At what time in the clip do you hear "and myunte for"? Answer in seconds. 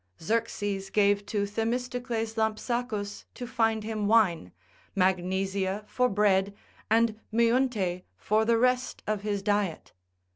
6.89-8.43